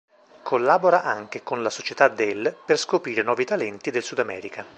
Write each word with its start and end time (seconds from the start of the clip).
Collabora 0.41 1.03
anche 1.03 1.43
con 1.43 1.61
la 1.61 1.69
società 1.69 2.07
del 2.07 2.57
per 2.65 2.79
scoprire 2.79 3.21
nuovi 3.21 3.45
talenti 3.45 3.91
nel 3.91 4.01
Sudamerica. 4.01 4.65